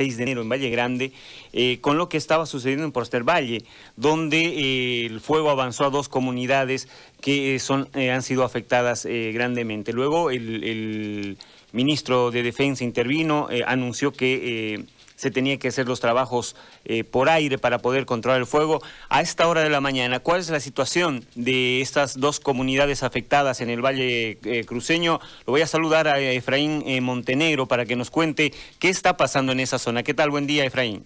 6 0.00 0.16
de 0.16 0.22
enero 0.22 0.40
en 0.40 0.48
Valle 0.48 0.70
Grande, 0.70 1.12
eh, 1.52 1.78
con 1.82 1.98
lo 1.98 2.08
que 2.08 2.16
estaba 2.16 2.46
sucediendo 2.46 2.86
en 2.86 2.92
Porter 2.92 3.22
Valle, 3.22 3.64
donde 3.96 4.40
eh, 4.40 5.04
el 5.04 5.20
fuego 5.20 5.50
avanzó 5.50 5.84
a 5.84 5.90
dos 5.90 6.08
comunidades 6.08 6.88
que 7.20 7.58
son, 7.58 7.86
eh, 7.92 8.10
han 8.10 8.22
sido 8.22 8.44
afectadas 8.44 9.04
grandemente. 9.04 9.92
Luego 9.92 10.30
el, 10.30 11.36
ministro 11.72 12.32
de 12.32 12.42
Defensa 12.42 12.82
intervino, 12.82 13.48
anunció 13.64 14.12
que 14.12 14.86
se 15.20 15.30
tenía 15.30 15.58
que 15.58 15.68
hacer 15.68 15.86
los 15.86 16.00
trabajos 16.00 16.56
eh, 16.86 17.04
por 17.04 17.28
aire 17.28 17.58
para 17.58 17.80
poder 17.80 18.06
controlar 18.06 18.40
el 18.40 18.46
fuego. 18.46 18.80
A 19.10 19.20
esta 19.20 19.48
hora 19.48 19.60
de 19.60 19.68
la 19.68 19.82
mañana, 19.82 20.20
¿cuál 20.20 20.40
es 20.40 20.48
la 20.48 20.60
situación 20.60 21.26
de 21.34 21.82
estas 21.82 22.18
dos 22.18 22.40
comunidades 22.40 23.02
afectadas 23.02 23.60
en 23.60 23.68
el 23.68 23.84
Valle 23.84 24.38
eh, 24.42 24.64
Cruceño? 24.64 25.20
Lo 25.46 25.52
voy 25.52 25.60
a 25.60 25.66
saludar 25.66 26.08
a 26.08 26.18
Efraín 26.18 26.82
eh, 26.86 27.02
Montenegro 27.02 27.66
para 27.66 27.84
que 27.84 27.96
nos 27.96 28.10
cuente 28.10 28.52
qué 28.78 28.88
está 28.88 29.18
pasando 29.18 29.52
en 29.52 29.60
esa 29.60 29.78
zona. 29.78 30.02
¿Qué 30.02 30.14
tal? 30.14 30.30
Buen 30.30 30.46
día, 30.46 30.64
Efraín. 30.64 31.04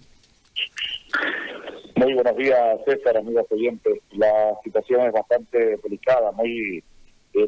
Muy 1.97 2.13
buenos 2.13 2.37
días, 2.37 2.57
César, 2.85 3.17
amigos 3.17 3.45
oyentes. 3.49 3.95
La 4.13 4.55
situación 4.63 5.07
es 5.07 5.11
bastante 5.11 5.77
delicada, 5.83 6.31
muy 6.31 6.81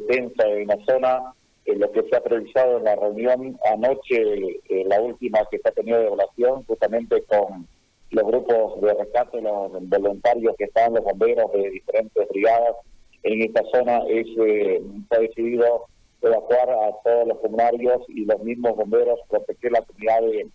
tensa 0.09 0.45
en 0.50 0.68
la 0.68 0.78
zona 0.86 1.34
lo 1.76 1.92
que 1.92 2.04
se 2.04 2.16
ha 2.16 2.20
realizado 2.20 2.78
en 2.78 2.86
la 2.86 2.96
reunión 2.96 3.60
anoche, 3.72 4.60
eh, 4.70 4.86
la 4.88 5.02
última 5.02 5.40
que 5.52 5.60
se 5.60 5.68
ha 5.68 5.74
tenido 5.74 6.00
de 6.00 6.08
evaluación, 6.08 6.64
justamente 6.64 7.22
con 7.24 7.68
los 8.12 8.26
grupos 8.26 8.82
de 8.82 8.94
rescate, 8.94 9.42
los 9.42 9.72
voluntarios 9.90 10.56
que 10.58 10.66
están, 10.66 10.94
los 10.94 11.04
bomberos 11.04 11.52
de 11.52 11.70
diferentes 11.70 12.30
brigadas 12.30 12.76
en 13.24 13.42
esta 13.42 13.64
zona, 13.74 14.02
es, 14.08 14.28
eh, 14.40 14.82
se 15.10 15.16
ha 15.16 15.20
decidido 15.20 15.86
evacuar 16.22 16.70
a 16.70 16.92
todos 17.04 17.28
los 17.28 17.40
comunarios 17.40 18.02
y 18.08 18.26
los 18.26 18.42
mismos 18.44 18.76
bomberos 18.76 19.20
proteger 19.30 19.74
la 19.74 19.82
comunidad 19.82 20.22
de 20.22 20.48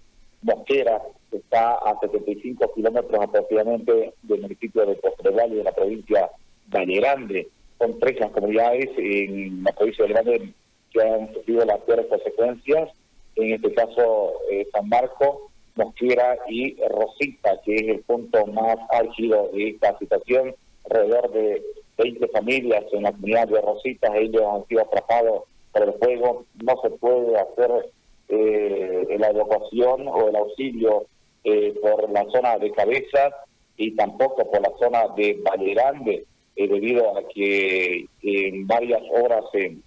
Mosquera, 0.42 1.02
que 1.30 1.36
está 1.36 1.74
a 1.74 1.98
75 2.00 2.72
kilómetros 2.74 3.22
aproximadamente 3.22 4.14
del 4.22 4.40
municipio 4.40 4.86
de 4.86 4.96
Postreval 4.96 5.52
y 5.52 5.56
de 5.56 5.64
la 5.64 5.72
provincia 5.72 6.30
de 6.66 6.78
Valle 6.78 7.00
Grande. 7.00 7.48
Son 7.78 7.98
tres 8.00 8.18
las 8.18 8.30
comunidades 8.30 8.88
en 8.96 9.62
la 9.62 9.72
provincia 9.72 10.04
de 10.04 10.12
Grande 10.12 10.54
que 10.92 11.02
han 11.02 11.32
sufrido 11.34 11.64
las 11.64 11.78
peores 11.80 12.06
consecuencias, 12.06 12.90
en 13.36 13.52
este 13.54 13.72
caso 13.74 14.32
eh, 14.50 14.66
San 14.72 14.88
Marco, 14.88 15.50
Mosquera 15.74 16.38
y 16.48 16.76
Rosita, 16.88 17.60
que 17.64 17.76
es 17.76 17.82
el 17.82 18.00
punto 18.00 18.46
más 18.46 18.76
álgido 18.90 19.50
de 19.52 19.70
esta 19.70 19.98
situación, 19.98 20.54
alrededor 20.84 21.30
de 21.32 21.62
20 21.98 22.28
familias 22.28 22.84
en 22.92 23.04
la 23.04 23.12
comunidad 23.12 23.48
de 23.48 23.60
Rosita, 23.60 24.16
ellos 24.16 24.42
han 24.42 24.66
sido 24.66 24.82
atrapados 24.82 25.44
por 25.72 25.82
el 25.82 25.92
fuego, 25.94 26.44
no 26.62 26.74
se 26.82 26.90
puede 26.90 27.36
hacer 27.36 27.90
eh, 28.28 29.16
la 29.18 29.30
evacuación 29.30 30.08
o 30.08 30.28
el 30.28 30.36
auxilio 30.36 31.06
eh, 31.44 31.74
por 31.80 32.10
la 32.10 32.24
zona 32.30 32.58
de 32.58 32.70
Cabezas 32.72 33.32
y 33.76 33.94
tampoco 33.96 34.50
por 34.50 34.60
la 34.60 34.72
zona 34.78 35.08
de 35.16 35.40
Valle 35.42 35.74
Grande, 35.74 36.24
eh, 36.56 36.68
debido 36.68 37.16
a 37.16 37.28
que 37.28 38.06
en 38.22 38.66
varias 38.66 39.02
horas 39.10 39.44
en 39.54 39.82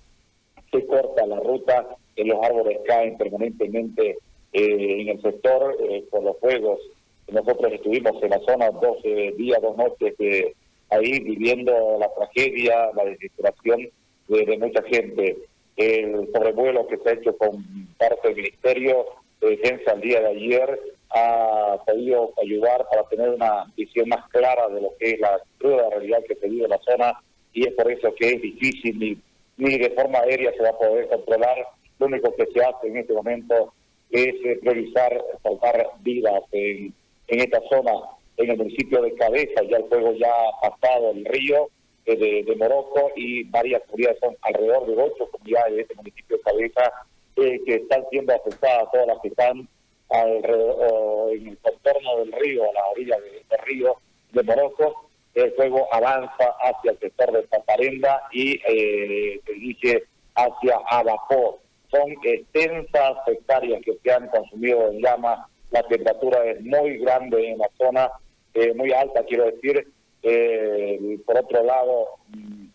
se 0.75 0.85
corta 0.85 1.25
la 1.25 1.39
ruta, 1.39 1.87
que 2.15 2.23
los 2.23 2.43
árboles 2.43 2.79
caen 2.85 3.17
permanentemente 3.17 4.17
eh, 4.53 5.01
en 5.01 5.09
el 5.09 5.21
sector 5.21 5.75
eh, 5.79 6.03
por 6.09 6.23
los 6.23 6.37
fuegos. 6.39 6.79
Nosotros 7.27 7.73
estuvimos 7.73 8.21
en 8.21 8.29
la 8.29 8.39
zona 8.39 8.69
dos 8.69 9.01
días, 9.37 9.61
dos 9.61 9.75
noches 9.77 10.13
eh, 10.19 10.53
ahí 10.89 11.19
viviendo 11.19 11.97
la 11.99 12.09
tragedia, 12.13 12.91
la 12.95 13.05
desesperación 13.05 13.89
de, 14.27 14.57
mucha 14.57 14.83
gente. 14.83 15.37
El 15.75 16.29
sobrevuelo 16.31 16.87
que 16.87 16.97
se 16.97 17.09
ha 17.09 17.13
hecho 17.13 17.35
con 17.37 17.63
parte 17.97 18.29
del 18.29 18.37
Ministerio 18.37 19.05
de 19.41 19.49
Defensa 19.49 19.93
el 19.93 20.01
día 20.01 20.21
de 20.21 20.27
ayer 20.27 20.79
ha 21.09 21.77
podido 21.85 22.31
ayudar 22.41 22.85
para 22.89 23.03
tener 23.09 23.29
una 23.29 23.65
visión 23.75 24.07
más 24.09 24.27
clara 24.29 24.67
de 24.69 24.81
lo 24.81 24.93
que 24.97 25.11
es 25.11 25.19
la 25.19 25.39
cruda 25.57 25.89
realidad 25.89 26.23
que 26.27 26.35
se 26.35 26.47
vive 26.47 26.65
en 26.65 26.69
la 26.69 26.79
zona 26.79 27.19
y 27.53 27.67
es 27.67 27.73
por 27.73 27.91
eso 27.91 28.13
que 28.15 28.29
es 28.29 28.41
difícil 28.41 29.19
ni 29.57 29.77
de 29.77 29.89
forma 29.91 30.19
aérea 30.19 30.51
se 30.53 30.63
va 30.63 30.69
a 30.69 30.77
poder 30.77 31.07
controlar. 31.07 31.57
Lo 31.99 32.07
único 32.07 32.33
que 32.35 32.45
se 32.47 32.63
hace 32.63 32.87
en 32.87 32.97
este 32.97 33.13
momento 33.13 33.73
es 34.11 34.35
eh, 34.45 34.59
priorizar 34.61 35.23
salvar 35.43 35.89
vidas 36.01 36.43
en, 36.51 36.93
en 37.27 37.39
esta 37.39 37.61
zona, 37.69 37.91
en 38.37 38.51
el 38.51 38.57
municipio 38.57 39.01
de 39.01 39.13
Cabeza, 39.15 39.63
ya 39.69 39.77
el 39.77 39.85
fuego 39.85 40.13
ya 40.13 40.31
ha 40.61 40.69
pasado 40.75 41.11
el 41.11 41.25
río 41.25 41.69
eh, 42.05 42.15
de, 42.15 42.43
de, 42.43 42.55
Morocco 42.55 43.11
y 43.15 43.43
varias 43.45 43.81
comunidades, 43.83 44.19
son 44.19 44.35
alrededor 44.41 44.85
de 44.85 45.01
ocho 45.01 45.29
comunidades 45.31 45.75
de 45.75 45.81
este 45.81 45.95
municipio 45.95 46.37
de 46.37 46.43
Cabeza 46.43 46.91
eh, 47.37 47.61
que 47.65 47.75
están 47.75 48.03
siendo 48.09 48.33
afectadas, 48.33 48.91
todas 48.91 49.07
las 49.07 49.19
que 49.21 49.29
están 49.29 49.67
alrededor, 50.09 51.33
en 51.33 51.47
el 51.47 51.57
contorno 51.57 52.17
del 52.19 52.31
río, 52.33 52.69
a 52.69 52.73
la 52.73 52.87
orilla 52.87 53.17
del 53.19 53.59
río 53.65 53.95
de 54.31 54.43
Morocco, 54.43 55.04
el 55.35 55.51
fuego 55.53 55.87
avanza 55.91 56.55
hacia 56.63 56.91
el 56.91 56.99
sector 56.99 57.31
de 57.33 57.43
Taparenda 57.43 58.21
y 58.31 58.59
eh, 58.67 59.39
se 59.45 59.53
dirige 59.53 60.03
hacia 60.33 60.79
Abapó. 60.89 61.59
Son 61.91 62.15
extensas 62.23 63.17
hectáreas 63.27 63.81
que 63.83 63.97
se 64.01 64.11
han 64.11 64.27
consumido 64.29 64.89
en 64.89 65.01
llama, 65.01 65.47
la 65.71 65.83
temperatura 65.83 66.43
es 66.45 66.61
muy 66.61 66.97
grande 66.99 67.49
en 67.49 67.57
la 67.57 67.69
zona, 67.77 68.11
eh, 68.53 68.73
muy 68.73 68.91
alta 68.93 69.23
quiero 69.25 69.45
decir. 69.45 69.87
Eh, 70.23 71.19
por 71.25 71.37
otro 71.37 71.63
lado, 71.63 72.07
mm, 72.29 72.65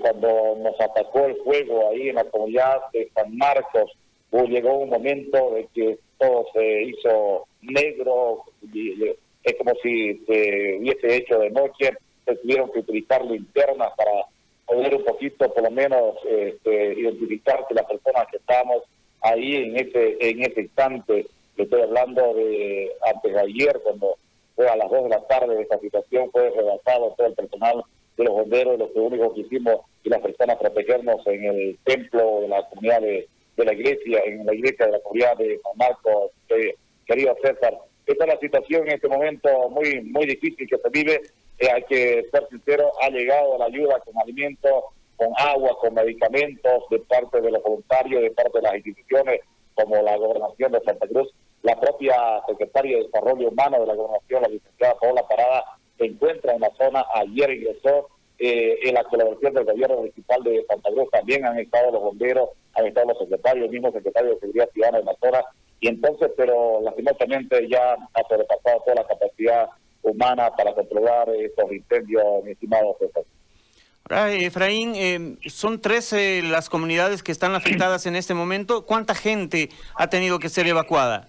cuando 0.00 0.56
nos 0.58 0.80
atacó 0.80 1.26
el 1.26 1.36
fuego 1.36 1.90
ahí 1.90 2.10
en 2.10 2.16
la 2.16 2.24
comunidad 2.24 2.80
de 2.92 3.10
San 3.14 3.36
Marcos, 3.36 3.90
pues 4.30 4.48
llegó 4.48 4.78
un 4.78 4.90
momento 4.90 5.52
de 5.52 5.66
que 5.74 5.98
todo 6.18 6.46
se 6.52 6.82
hizo 6.82 7.46
negro, 7.62 8.44
si 9.82 10.24
se 10.26 10.78
hubiese 10.78 11.16
hecho 11.16 11.38
de 11.38 11.50
noche, 11.50 11.92
se 12.24 12.36
tuvieron 12.36 12.70
que 12.72 12.80
utilizar 12.80 13.24
linternas 13.24 13.90
para 13.96 14.26
poder 14.66 14.94
un 14.94 15.04
poquito, 15.04 15.52
por 15.52 15.64
lo 15.64 15.70
menos, 15.70 16.16
este, 16.28 16.94
identificar 16.94 17.66
que 17.68 17.74
las 17.74 17.86
personas 17.86 18.26
que 18.30 18.36
estábamos 18.36 18.84
ahí 19.22 19.56
en 19.56 19.76
ese, 19.76 20.16
en 20.20 20.42
ese 20.42 20.62
instante, 20.62 21.26
le 21.56 21.64
estoy 21.64 21.82
hablando 21.82 22.34
de 22.34 22.90
antes 23.12 23.32
de 23.32 23.40
ayer, 23.40 23.80
cuando 23.82 24.16
fue 24.54 24.68
a 24.68 24.76
las 24.76 24.90
2 24.90 25.04
de 25.04 25.08
la 25.08 25.26
tarde 25.26 25.56
de 25.56 25.62
esta 25.62 25.78
situación, 25.78 26.30
fue 26.30 26.50
redactado 26.50 27.14
todo 27.16 27.26
el 27.26 27.34
personal 27.34 27.82
de 28.16 28.24
los 28.24 28.34
bomberos, 28.34 28.78
lo 28.78 28.92
que 28.92 29.00
único 29.00 29.34
que 29.34 29.40
hicimos 29.40 29.80
y 30.04 30.08
las 30.08 30.20
personas 30.20 30.56
protegernos 30.58 31.26
en 31.26 31.44
el 31.44 31.78
templo 31.84 32.42
de 32.42 32.48
la 32.48 32.68
comunidad 32.68 33.00
de, 33.00 33.28
de 33.56 33.64
la 33.64 33.72
iglesia, 33.72 34.22
en 34.24 34.46
la 34.46 34.54
iglesia 34.54 34.86
de 34.86 34.92
la 34.92 35.00
comunidad 35.00 35.36
de 35.36 35.58
San 35.62 35.76
Marcos, 35.76 36.30
querido 37.06 37.36
César, 37.42 37.76
esta 38.06 38.24
es 38.24 38.34
la 38.34 38.40
situación 38.40 38.86
en 38.88 38.94
este 38.94 39.08
momento 39.08 39.48
muy 39.70 40.00
muy 40.02 40.26
difícil 40.26 40.68
que 40.68 40.78
se 40.78 40.88
vive. 40.90 41.20
Eh, 41.58 41.68
hay 41.70 41.82
que 41.84 42.26
ser 42.30 42.46
sincero, 42.48 42.90
ha 43.02 43.10
llegado 43.10 43.58
la 43.58 43.66
ayuda 43.66 44.00
con 44.00 44.18
alimentos, 44.18 44.84
con 45.16 45.28
agua, 45.36 45.76
con 45.78 45.94
medicamentos 45.94 46.84
de 46.90 46.98
parte 47.00 47.40
de 47.40 47.50
los 47.50 47.62
voluntarios, 47.62 48.22
de 48.22 48.30
parte 48.30 48.58
de 48.58 48.62
las 48.62 48.74
instituciones 48.76 49.40
como 49.74 49.96
la 50.02 50.16
Gobernación 50.16 50.72
de 50.72 50.80
Santa 50.80 51.06
Cruz. 51.06 51.28
La 51.62 51.78
propia 51.78 52.14
Secretaria 52.48 52.96
de 52.96 53.04
Desarrollo 53.04 53.48
Humano 53.48 53.80
de 53.80 53.86
la 53.86 53.94
Gobernación, 53.94 54.42
la 54.42 54.48
licenciada 54.48 54.94
Paola 54.98 55.28
Parada, 55.28 55.64
se 55.98 56.06
encuentra 56.06 56.54
en 56.54 56.60
la 56.62 56.70
zona. 56.76 57.04
Ayer 57.14 57.50
ingresó 57.50 58.08
eh, 58.38 58.78
en 58.82 58.94
la 58.94 59.04
colaboración 59.04 59.52
del 59.52 59.66
gobierno 59.66 59.98
municipal 59.98 60.42
de 60.42 60.64
Santa 60.66 60.90
Cruz. 60.90 61.10
También 61.10 61.44
han 61.44 61.58
estado 61.58 61.92
los 61.92 62.00
bomberos, 62.00 62.48
han 62.72 62.86
estado 62.86 63.08
los 63.08 63.18
secretarios, 63.18 63.66
el 63.66 63.72
mismo 63.72 63.92
secretario 63.92 64.30
de 64.30 64.40
Seguridad 64.40 64.70
Ciudadana 64.72 64.98
de 65.00 65.04
la 65.04 65.16
zona 65.20 65.44
y 65.80 65.88
entonces, 65.88 66.30
pero 66.36 66.80
lastimosamente 66.82 67.68
ya 67.68 67.94
ha 67.94 68.22
sobrepasado 68.28 68.82
toda 68.84 68.96
la 68.96 69.06
capacidad 69.06 69.68
humana 70.02 70.50
para 70.56 70.74
controlar 70.74 71.28
estos 71.30 71.72
incendios, 71.72 72.24
mi 72.44 72.52
estimado 72.52 72.96
César. 72.98 73.24
Efraín, 74.10 74.94
eh, 74.96 75.36
son 75.48 75.80
13 75.80 76.42
las 76.42 76.68
comunidades 76.68 77.22
que 77.22 77.32
están 77.32 77.54
afectadas 77.54 78.06
en 78.06 78.16
este 78.16 78.34
momento. 78.34 78.84
¿Cuánta 78.84 79.14
gente 79.14 79.68
ha 79.94 80.08
tenido 80.08 80.38
que 80.38 80.48
ser 80.48 80.66
evacuada? 80.66 81.28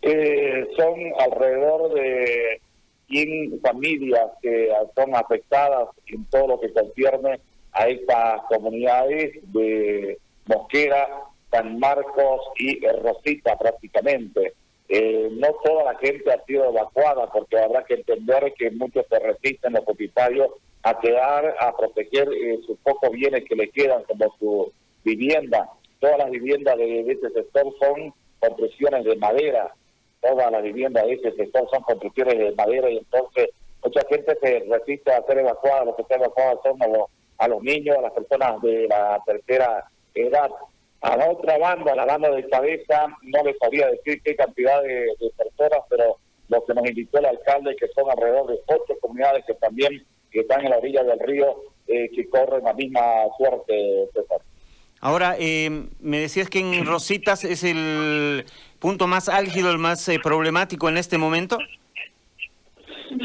Eh, 0.00 0.66
son 0.76 0.94
alrededor 1.20 1.92
de 1.94 2.60
100 3.08 3.60
familias 3.60 4.26
que 4.40 4.70
son 4.96 5.14
afectadas 5.14 5.88
en 6.06 6.24
todo 6.26 6.48
lo 6.48 6.60
que 6.60 6.72
concierne 6.72 7.40
a 7.72 7.88
estas 7.88 8.40
comunidades 8.48 9.32
de 9.52 10.18
Mosquera, 10.46 11.08
San 11.52 11.78
Marcos 11.78 12.40
y 12.56 12.80
Rosita 12.80 13.56
prácticamente. 13.58 14.54
Eh, 14.88 15.28
no 15.32 15.48
toda 15.62 15.92
la 15.92 15.98
gente 15.98 16.32
ha 16.32 16.44
sido 16.44 16.70
evacuada 16.70 17.30
porque 17.30 17.58
habrá 17.58 17.84
que 17.84 17.94
entender 17.94 18.52
que 18.58 18.70
muchos 18.70 19.06
se 19.08 19.18
resisten 19.18 19.74
los 19.74 19.84
propietarios 19.84 20.48
a 20.82 20.98
quedar, 20.98 21.54
a 21.60 21.76
proteger 21.76 22.28
eh, 22.32 22.58
sus 22.66 22.78
pocos 22.78 23.10
bienes 23.10 23.44
que 23.44 23.54
le 23.54 23.70
quedan 23.70 24.02
como 24.04 24.34
su 24.38 24.72
vivienda. 25.04 25.68
Todas 26.00 26.18
las 26.18 26.30
viviendas 26.30 26.76
de, 26.78 27.00
este 27.00 27.30
sector 27.30 27.72
son 27.78 28.12
construcciones 28.40 29.04
de 29.04 29.16
madera, 29.16 29.72
todas 30.20 30.50
las 30.50 30.62
viviendas 30.62 31.04
de 31.04 31.12
este 31.12 31.32
sector 31.32 31.68
son 31.70 31.82
construcciones 31.82 32.38
de 32.38 32.52
madera 32.52 32.90
y 32.90 32.98
entonces 32.98 33.50
mucha 33.84 34.00
gente 34.08 34.36
se 34.40 34.64
resiste 34.68 35.12
a 35.12 35.22
ser 35.24 35.38
evacuada, 35.38 35.84
los 35.84 35.96
que 35.96 36.02
están 36.02 36.20
evacuados 36.20 36.60
son 36.64 36.78
a 37.38 37.48
los 37.48 37.62
niños, 37.62 37.96
a 37.96 38.02
las 38.02 38.12
personas 38.12 38.60
de 38.62 38.88
la 38.88 39.22
tercera 39.24 39.84
edad 40.14 40.50
A 41.02 41.16
la 41.16 41.30
otra 41.30 41.58
banda, 41.58 41.94
la 41.96 42.04
banda 42.04 42.30
de 42.30 42.48
cabeza, 42.48 43.06
no 43.22 43.42
les 43.44 43.56
sabría 43.58 43.88
decir 43.88 44.22
qué 44.22 44.36
cantidad 44.36 44.82
de, 44.82 45.06
personas, 45.36 45.80
pero 45.88 46.18
lo 46.48 46.64
que 46.64 46.74
nos 46.74 46.86
indicó 46.86 47.18
el 47.18 47.26
alcalde 47.26 47.76
que 47.76 47.88
son 47.88 48.10
alrededor 48.10 48.48
de 48.48 48.60
ocho 48.66 48.98
comunidades 49.00 49.44
que 49.46 49.54
también 49.54 50.04
están 50.30 50.64
en 50.64 50.70
la 50.70 50.78
orilla 50.78 51.02
del 51.02 51.18
río, 51.20 51.56
eh, 51.88 52.08
que 52.14 52.28
corren 52.28 52.64
la 52.64 52.72
misma 52.72 53.02
suerte, 53.36 54.08
César. 54.14 54.40
Ahora, 55.00 55.34
eh, 55.36 55.68
me 55.98 56.20
decías 56.20 56.48
que 56.48 56.60
en 56.60 56.86
Rositas 56.86 57.42
es 57.42 57.64
el 57.64 58.46
punto 58.78 59.08
más 59.08 59.28
álgido, 59.28 59.70
el 59.70 59.78
más 59.78 60.08
eh, 60.08 60.20
problemático 60.22 60.88
en 60.88 60.96
este 60.96 61.18
momento. 61.18 61.58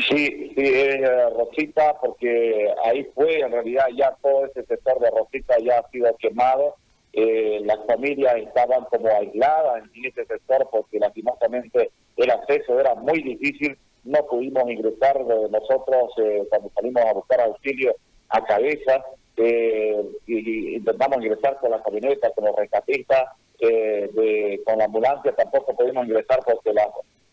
Sí, 0.10 0.52
sí, 0.56 0.56
es 0.56 0.96
eh, 0.96 1.30
Rosita, 1.38 1.96
porque 2.02 2.68
ahí 2.84 3.08
fue, 3.14 3.40
en 3.40 3.52
realidad 3.52 3.86
ya 3.96 4.16
todo 4.22 4.48
ese 4.48 4.66
sector 4.66 5.00
de 5.00 5.12
Rosita 5.12 5.56
ya 5.60 5.78
ha 5.78 5.90
sido 5.90 6.16
quemado. 6.18 6.76
Eh, 7.20 7.62
las 7.66 7.80
familias 7.88 8.36
estaban 8.38 8.86
como 8.86 9.08
aisladas 9.10 9.84
en 9.96 10.06
ese 10.06 10.24
sector 10.26 10.70
porque 10.72 11.00
lastimosamente 11.00 11.90
el 12.16 12.30
acceso 12.30 12.80
era 12.80 12.94
muy 12.96 13.22
difícil. 13.22 13.78
No 14.04 14.26
pudimos 14.28 14.70
ingresar 14.70 15.20
nosotros 15.20 16.14
cuando 16.50 16.70
salimos 16.76 17.04
a 17.04 17.14
buscar 17.14 17.42
auxilio 17.42 17.96
a 18.30 18.46
cabeza 18.46 19.04
eh, 19.36 20.02
y, 20.26 20.76
intentamos 20.76 21.18
ingresar 21.24 21.58
con 21.60 21.72
la 21.72 21.82
camioneta, 21.82 22.32
con 22.32 22.46
los 22.46 22.56
rescatistas, 22.56 23.30
eh, 23.60 24.62
con 24.66 24.78
la 24.78 24.86
ambulancia, 24.86 25.32
tampoco 25.36 25.76
pudimos 25.76 26.06
ingresar 26.06 26.40
porque 26.46 26.74
las, 26.74 26.90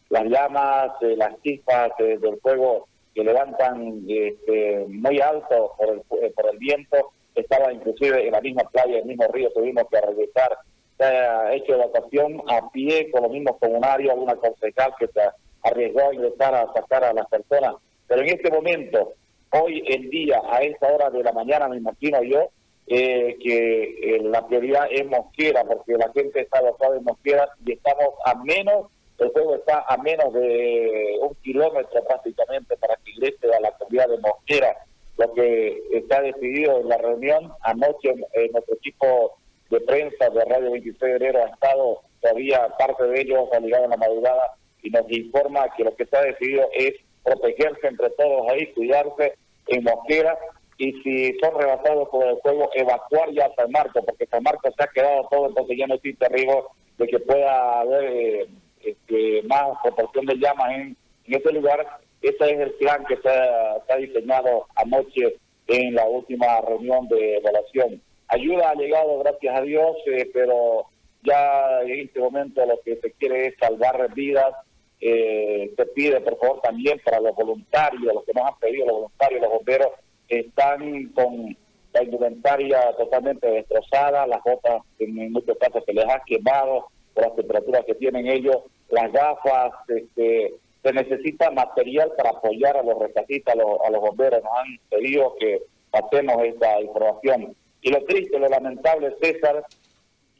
las 0.09 0.25
llamas, 0.25 0.93
eh, 1.03 1.17
las 1.17 1.41
chispas 1.43 1.93
eh, 1.99 2.19
del 2.19 2.39
fuego 2.41 2.89
que 3.15 3.25
levantan 3.25 4.05
este, 4.09 4.87
muy 4.89 5.21
alto 5.21 5.75
por 5.77 5.89
el, 5.91 6.33
por 6.33 6.47
el 6.51 6.59
viento, 6.59 7.13
estaba 7.35 7.73
inclusive 7.73 8.27
en 8.27 8.33
la 8.33 8.41
misma 8.41 8.63
playa, 8.65 8.95
en 8.95 9.03
el 9.03 9.07
mismo 9.07 9.27
río, 9.29 9.51
tuvimos 9.53 9.85
que 9.91 10.01
regresar. 10.01 10.59
Se 10.97 11.05
ha 11.05 11.53
hecho 11.55 11.75
evacuación 11.75 12.43
a 12.49 12.71
pie 12.71 13.11
con 13.11 13.23
los 13.23 13.33
mismos 13.33 13.57
comunarios, 13.59 14.13
alguna 14.13 14.37
concejal 14.37 14.95
que 14.99 15.09
se 15.09 15.21
arriesgó 15.63 16.09
a 16.09 16.15
ingresar 16.15 16.55
a 16.55 16.73
sacar 16.73 17.05
a 17.05 17.13
las 17.13 17.27
personas. 17.29 17.75
Pero 18.07 18.23
en 18.23 18.29
este 18.29 18.51
momento, 18.51 19.15
hoy 19.51 19.83
en 19.87 20.11
día, 20.11 20.41
a 20.49 20.59
esta 20.63 20.93
hora 20.93 21.11
de 21.11 21.23
la 21.23 21.33
mañana, 21.33 21.69
me 21.69 21.79
imagino 21.79 22.23
yo, 22.23 22.51
eh, 22.87 23.37
que 23.43 24.17
eh, 24.17 24.23
la 24.23 24.47
prioridad 24.47 24.87
es 24.91 25.07
Mosquera, 25.07 25.65
porque 25.65 25.95
la 25.95 26.13
gente 26.13 26.43
está 26.43 26.59
alojada 26.59 26.97
en 26.97 27.05
Mosquera 27.05 27.49
y 27.65 27.73
estamos 27.73 28.09
a 28.27 28.35
menos, 28.45 28.89
el 29.19 29.29
juego 29.31 29.55
está 29.55 29.85
a 29.89 29.97
menos 29.97 30.35
de 30.35 31.19
un 31.23 31.35
kilómetro 31.37 32.05
prácticamente 32.05 32.77
para 32.77 32.97
que 32.97 33.13
ingrese 33.13 33.55
a 33.57 33.61
la 33.61 33.73
comunidad 33.73 34.09
de 34.09 34.19
Mosquera. 34.19 34.77
Lo 35.17 35.33
que 35.33 35.83
está 35.99 36.21
decidido 36.21 36.81
en 36.81 36.89
la 36.89 36.99
reunión, 36.99 37.53
anoche 37.63 38.11
en 38.33 38.53
nuestro 38.53 38.75
equipo 38.77 39.37
de 39.71 39.81
prensa 39.81 40.31
de 40.31 40.45
Radio 40.45 40.73
26 40.73 41.01
de 41.01 41.17
enero 41.17 41.43
ha 41.43 41.49
estado 41.49 42.01
todavía 42.21 42.69
parte 42.79 43.05
de 43.05 43.21
ellos 43.21 43.49
ha 43.53 43.57
a 43.57 43.89
la 43.89 43.97
madrugada 43.97 44.57
y 44.83 44.91
nos 44.91 45.11
informa 45.11 45.67
que 45.77 45.85
lo 45.85 45.95
que 45.97 46.05
está 46.05 46.23
decidido 46.23 46.69
es 46.75 46.93
protegerse 47.23 47.87
entre 47.87 48.11
todos 48.11 48.51
ahí, 48.51 48.67
cuidarse 48.75 49.35
en 49.69 49.83
Mosquera 49.83 50.39
y 50.77 50.93
si 51.03 51.39
son 51.39 51.59
rebasados 51.59 52.09
por 52.09 52.27
el 52.27 52.37
fuego, 52.39 52.69
evacuar 52.75 53.31
ya 53.33 53.51
San 53.57 53.71
Marco, 53.71 54.05
porque 54.05 54.27
San 54.27 54.43
Marco 54.43 54.71
se 54.77 54.83
ha 54.83 54.89
quedado 54.89 55.27
todo, 55.31 55.49
entonces 55.49 55.77
ya 55.79 55.87
no 55.87 55.95
existe 55.95 56.29
riesgo 56.29 56.73
de 56.99 57.07
que 57.07 57.19
pueda 57.21 57.81
haber 57.81 58.05
eh, 58.05 58.49
este, 58.81 59.43
más 59.45 59.79
proporción 59.83 60.27
de 60.27 60.37
llamas 60.37 60.73
en, 60.73 60.97
en 61.27 61.35
ese 61.35 61.53
lugar. 61.53 61.87
Ese 62.23 62.45
es 62.45 62.61
el 62.61 62.73
plan 62.73 63.05
que 63.07 63.17
se 63.17 63.29
ha, 63.29 63.97
diseñado 63.97 64.67
anoche 64.77 65.37
en 65.67 65.95
la 65.95 66.07
última 66.07 66.61
reunión 66.61 67.09
de 67.09 67.37
evaluación. 67.37 68.03
Ayuda 68.29 68.71
ha 68.71 68.75
llegado, 68.75 69.19
gracias 69.19 69.57
a 69.57 69.63
Dios, 69.63 69.97
eh, 70.07 70.31
pero 70.33 70.87
ya 71.23 71.83
en 71.83 72.01
este 72.01 72.21
momento 72.21 72.65
lo 72.67 72.81
que 72.85 72.97
se 72.97 73.13
quiere 73.13 73.49
es 73.49 73.55
salvar 73.59 74.13
vidas. 74.15 74.55
Eh, 75.01 75.73
se 75.77 75.87
pide, 75.87 76.21
por 76.21 76.39
favor, 76.39 76.61
también 76.63 77.01
para 77.05 77.21
los 77.21 77.35
voluntarios, 77.35 78.15
los 78.15 78.25
que 78.25 78.33
nos 78.33 78.47
han 78.47 78.59
pedido, 78.59 78.87
los 78.87 78.95
voluntarios, 78.97 79.43
los 79.43 79.53
bomberos, 79.53 79.89
están 80.29 81.13
con 81.13 81.57
la 81.93 82.03
indumentaria 82.03 82.93
totalmente 82.97 83.47
destrozada, 83.49 84.27
las 84.27 84.43
botas 84.43 84.83
en 84.99 85.33
muchos 85.33 85.57
casos 85.59 85.85
se 85.85 85.93
les 85.93 86.05
ha 86.07 86.23
quemado 86.27 86.89
por 87.15 87.25
las 87.25 87.37
temperaturas 87.37 87.85
que 87.85 87.95
tienen 87.95 88.27
ellos, 88.27 88.57
las 88.89 89.13
gafas, 89.13 89.73
este, 89.89 90.55
se 90.85 90.93
necesita 90.93 91.51
material 91.51 92.13
para 92.15 92.31
apoyar 92.31 92.77
a 92.77 92.83
los 92.83 92.99
rescatistas, 92.99 93.55
a 93.55 93.91
los, 93.91 94.01
bomberos, 94.03 94.43
nos 94.43 94.53
han 94.53 94.79
pedido 94.91 95.35
que 95.41 95.63
pasemos 95.91 96.45
esta 96.45 96.81
información. 96.83 97.57
Y 97.81 97.91
lo 97.91 98.05
triste, 98.05 98.39
lo 98.39 98.49
lamentable, 98.49 99.17
César, 99.21 99.65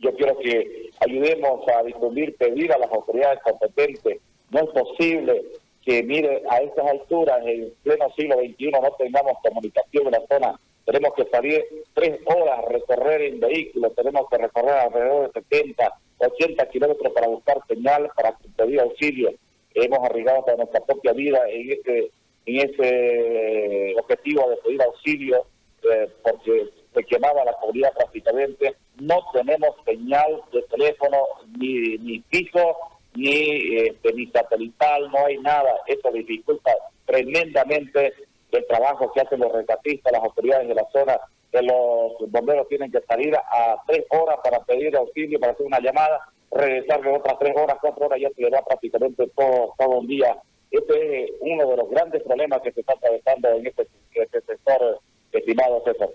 yo 0.01 0.15
quiero 0.15 0.37
que 0.39 0.91
ayudemos 1.01 1.67
a 1.69 1.83
difundir, 1.83 2.37
pedir 2.37 2.73
a 2.73 2.79
las 2.79 2.93
autoridades 2.93 3.41
competentes, 3.43 4.19
no 4.51 4.61
es 4.61 4.71
posible 4.71 5.43
que 5.83 6.03
mire, 6.03 6.43
a 6.51 6.59
estas 6.59 6.87
alturas, 6.89 7.41
en 7.47 7.73
pleno 7.83 8.11
siglo 8.15 8.37
XXI, 8.37 8.71
no 8.71 8.91
tengamos 8.99 9.39
comunicación 9.43 10.07
en 10.07 10.13
la 10.13 10.27
zona. 10.31 10.61
Tenemos 10.85 11.15
que 11.15 11.25
salir 11.31 11.65
tres 11.95 12.21
horas 12.27 12.65
recorrer 12.69 13.23
en 13.23 13.41
vehículo, 13.41 13.91
tenemos 13.91 14.29
que 14.31 14.39
recorrer 14.39 14.75
alrededor 14.75 15.33
de 15.33 15.41
70, 15.41 15.93
80 16.19 16.69
kilómetros 16.69 17.13
para 17.15 17.29
buscar 17.29 17.59
señal, 17.67 18.11
para 18.15 18.37
pedir 18.57 18.81
auxilio. 18.81 19.33
Hemos 19.75 19.99
arriesgado 19.99 20.41
hasta 20.41 20.57
nuestra 20.57 20.81
propia 20.81 21.13
vida 21.13 21.41
en 21.49 21.73
ese, 21.73 22.11
en 22.47 22.71
ese 22.71 23.95
objetivo 23.99 24.49
de 24.51 24.57
pedir 24.59 24.83
auxilio, 24.83 25.47
eh, 25.93 26.09
porque 26.23 26.71
se 26.95 27.05
quemaba 27.05 27.45
la 27.45 27.53
comunidad 27.55 27.93
prácticamente. 27.95 28.75
No 29.01 29.21
tenemos 29.33 29.71
señal 29.85 30.41
de 30.53 30.63
teléfono 30.63 31.19
ni, 31.59 31.99
ni 31.99 32.21
fijo 32.31 32.77
ni, 33.15 33.77
este, 33.79 34.13
ni 34.13 34.27
satelital, 34.29 35.11
no 35.11 35.27
hay 35.27 35.39
nada. 35.39 35.75
Eso 35.87 36.11
dificulta 36.13 36.73
tremendamente 37.07 38.13
el 38.51 38.67
trabajo 38.67 39.13
que 39.13 39.21
hacen 39.21 39.41
los 39.41 39.53
rescatistas, 39.53 40.13
las 40.13 40.23
autoridades 40.23 40.69
de 40.69 40.75
la 40.75 40.89
zona, 40.93 41.19
que 41.51 41.63
los 41.63 42.31
bomberos 42.31 42.69
tienen 42.69 42.91
que 42.91 43.01
salir 43.03 43.35
a 43.37 43.77
tres 43.87 44.05
horas 44.11 44.39
para 44.43 44.61
pedir 44.65 44.97
auxilio, 44.97 45.41
para 45.41 45.53
hacer 45.53 45.67
una 45.67 45.81
llamada, 45.81 46.21
regresar 46.55 47.03
de 47.03 47.11
otras 47.11 47.39
tres 47.39 47.55
horas, 47.57 47.77
cuatro 47.81 48.07
horas, 48.07 48.21
ya 48.21 48.31
se 48.31 48.43
le 48.43 48.51
da 48.51 48.63
prácticamente 48.63 49.27
todo, 49.37 49.75
todo 49.79 49.99
un 49.99 50.07
día. 50.07 50.37
Este 50.71 51.25
es 51.25 51.31
uno 51.41 51.69
de 51.69 51.77
los 51.77 51.91
grandes 51.91 52.23
problemas 52.23 52.61
que 52.63 52.73
se 52.73 52.81
está 52.81 52.95
atravesando 52.95 53.49
en 53.51 53.67
este, 53.67 53.87
este 54.15 54.41
sector, 54.41 55.01
estimado 55.33 55.83
César. 55.85 56.09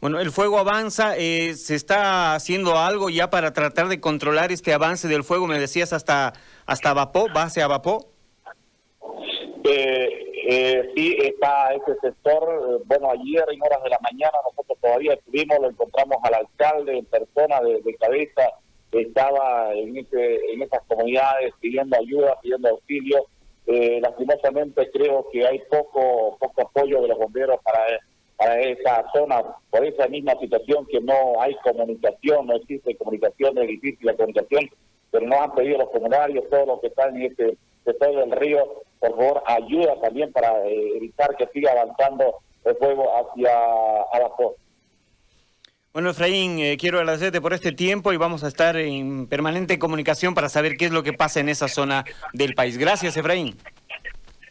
Bueno, 0.00 0.18
el 0.18 0.30
fuego 0.30 0.58
avanza, 0.58 1.14
eh, 1.18 1.52
¿se 1.54 1.74
está 1.74 2.34
haciendo 2.34 2.78
algo 2.78 3.10
ya 3.10 3.28
para 3.28 3.52
tratar 3.52 3.88
de 3.88 4.00
controlar 4.00 4.50
este 4.50 4.72
avance 4.72 5.08
del 5.08 5.24
fuego? 5.24 5.46
Me 5.46 5.58
decías 5.58 5.92
hasta, 5.92 6.32
hasta 6.64 6.94
Vapó, 6.94 7.28
base 7.34 7.60
a 7.60 7.66
Vapó. 7.66 8.08
Eh, 9.64 10.20
eh, 10.48 10.90
sí, 10.96 11.16
está 11.20 11.74
este 11.74 11.94
sector. 12.00 12.82
Bueno, 12.86 13.10
ayer 13.10 13.44
en 13.52 13.62
horas 13.62 13.82
de 13.82 13.90
la 13.90 13.98
mañana 14.00 14.32
nosotros 14.50 14.78
todavía 14.80 15.12
estuvimos, 15.12 15.58
lo 15.60 15.68
encontramos 15.68 16.16
al 16.22 16.34
alcalde 16.34 16.98
en 16.98 17.04
persona 17.04 17.60
de, 17.60 17.94
cabeza, 17.96 18.48
estaba 18.92 19.72
en, 19.74 19.96
ese, 19.96 20.36
en 20.52 20.62
esas 20.62 20.82
comunidades 20.86 21.52
pidiendo 21.60 21.96
ayuda, 21.96 22.38
pidiendo 22.42 22.68
auxilio. 22.68 23.26
lastimosamente 23.66 24.90
creo 24.90 25.26
que 25.32 25.46
hay 25.46 25.60
poco, 25.70 26.36
poco 26.38 26.62
apoyo 26.62 27.02
de 27.02 27.08
los 27.08 27.18
bomberos 27.18 27.60
para 27.62 27.84
a 28.40 28.58
esa 28.58 29.04
zona 29.12 29.42
por 29.70 29.84
esa 29.84 30.08
misma 30.08 30.32
situación 30.40 30.86
que 30.86 31.00
no 31.00 31.40
hay 31.40 31.54
comunicación, 31.56 32.46
no 32.46 32.56
existe 32.56 32.96
comunicación, 32.96 33.58
es 33.58 33.68
difícil 33.68 34.06
la 34.06 34.14
comunicación, 34.14 34.70
pero 35.10 35.26
nos 35.26 35.40
han 35.40 35.54
pedido 35.54 35.78
los 35.78 35.90
comunarios, 35.90 36.48
todos 36.48 36.66
los 36.66 36.80
que 36.80 36.86
están 36.86 37.16
en 37.16 37.30
este 37.30 37.58
sector 37.84 38.16
del 38.16 38.30
río, 38.32 38.82
por 38.98 39.10
favor, 39.10 39.42
ayuda 39.46 40.00
también 40.00 40.32
para 40.32 40.66
eh, 40.66 40.96
evitar 40.96 41.36
que 41.36 41.46
siga 41.48 41.72
avanzando 41.72 42.36
el 42.64 42.74
fuego 42.76 43.10
hacia 43.14 43.52
abajo. 44.12 44.56
Bueno, 45.92 46.10
Efraín, 46.10 46.60
eh, 46.60 46.76
quiero 46.78 47.00
agradecerte 47.00 47.40
por 47.40 47.52
este 47.52 47.72
tiempo 47.72 48.12
y 48.12 48.16
vamos 48.16 48.44
a 48.44 48.48
estar 48.48 48.76
en 48.76 49.26
permanente 49.26 49.76
comunicación 49.80 50.34
para 50.34 50.48
saber 50.48 50.76
qué 50.76 50.84
es 50.84 50.92
lo 50.92 51.02
que 51.02 51.12
pasa 51.12 51.40
en 51.40 51.48
esa 51.48 51.66
zona 51.66 52.04
del 52.32 52.54
país. 52.54 52.78
Gracias, 52.78 53.16
Efraín. 53.16 53.56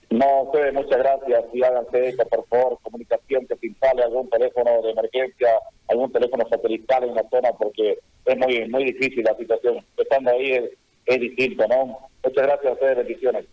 No, 0.09 0.41
ustedes 0.41 0.73
muchas 0.73 0.97
gracias 0.97 1.45
y 1.53 1.63
háganse 1.63 2.09
esto, 2.09 2.27
por 2.27 2.45
favor, 2.49 2.77
comunicación, 2.81 3.47
que 3.47 3.55
se 3.55 3.67
instale 3.67 4.03
algún 4.03 4.29
teléfono 4.29 4.81
de 4.81 4.91
emergencia, 4.91 5.47
algún 5.87 6.11
teléfono 6.11 6.45
satelital 6.49 7.05
en 7.05 7.15
la 7.15 7.23
zona, 7.29 7.51
porque 7.57 7.99
es 8.25 8.37
muy 8.37 8.67
muy 8.67 8.83
difícil 8.83 9.23
la 9.23 9.37
situación. 9.37 9.85
Estando 9.95 10.31
ahí 10.31 10.51
es, 10.51 10.63
es 11.05 11.21
distinto, 11.21 11.65
¿no? 11.69 11.99
Muchas 12.21 12.43
gracias 12.47 12.65
a 12.65 12.73
ustedes, 12.73 12.97
bendiciones. 12.97 13.45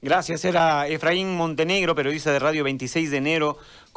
Gracias, 0.00 0.44
era 0.44 0.86
Efraín 0.86 1.34
Montenegro, 1.34 1.96
periodista 1.96 2.32
de 2.32 2.38
Radio 2.38 2.62
26 2.62 3.10
de 3.10 3.16
enero. 3.16 3.58
Con 3.92 3.96